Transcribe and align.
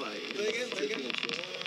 I'm 0.00 1.57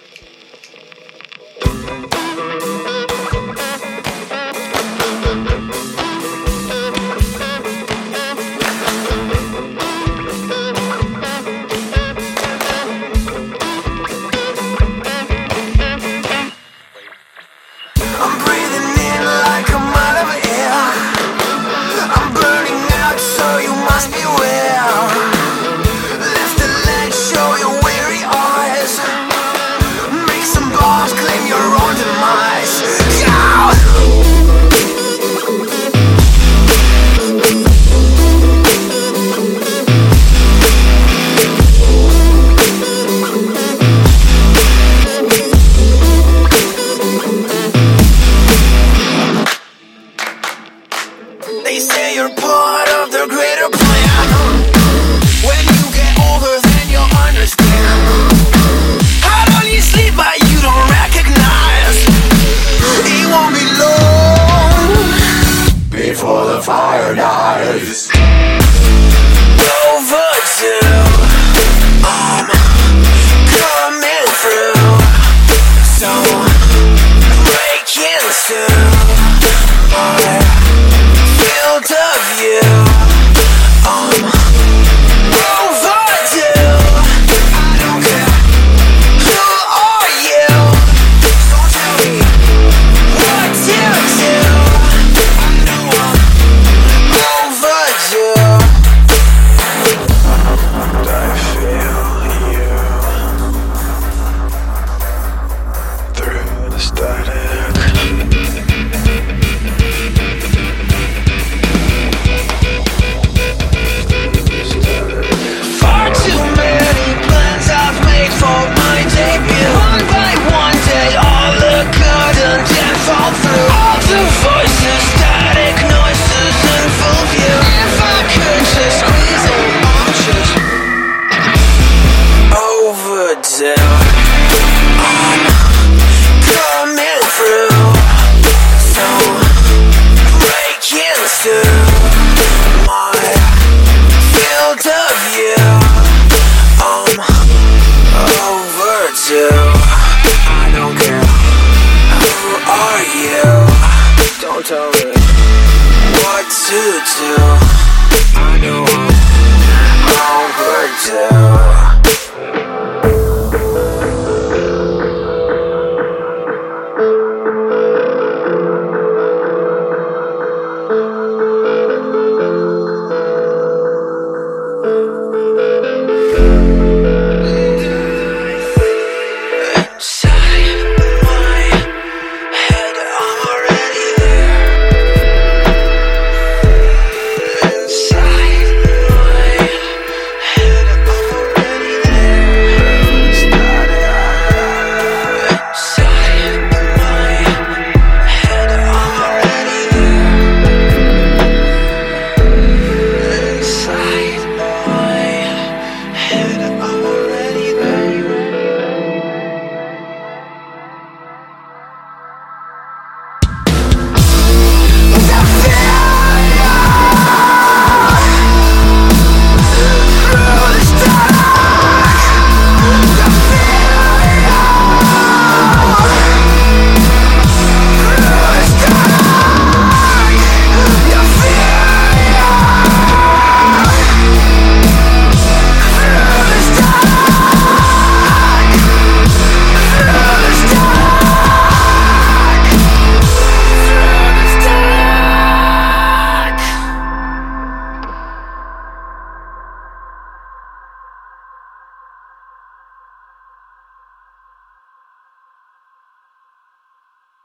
to 156.72 157.36
do. 157.36 157.41